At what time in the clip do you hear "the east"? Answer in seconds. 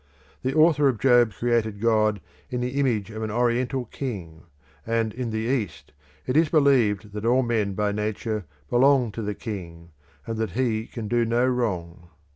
5.29-5.93